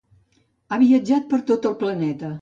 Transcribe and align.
Ha 0.71 0.79
viatjat 0.85 1.31
per 1.35 1.43
tot 1.53 1.69
el 1.73 1.77
planeta. 1.85 2.29